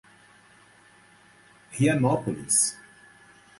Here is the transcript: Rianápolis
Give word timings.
Rianápolis 1.77 2.73